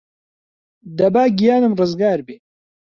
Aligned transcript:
دەبا 0.97 1.23
گیانم 1.39 1.73
رزگار 1.79 2.19
بێ 2.27 2.35